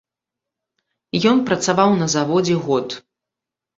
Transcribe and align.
Ён 1.33 1.37
працаваў 1.49 1.91
на 2.03 2.07
заводзе 2.17 2.55
год. 2.67 2.87